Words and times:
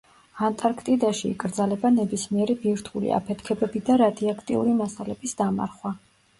ანტარქტიდაში 0.45 1.29
იკრძალება 1.33 1.91
ნებისმიერი 1.99 2.57
ბირთვული 2.65 3.13
აფეთქებები 3.19 3.85
და 3.93 4.01
რადიაქტიური 4.05 4.77
მასალების 4.83 5.41
დამარხვა. 5.45 5.97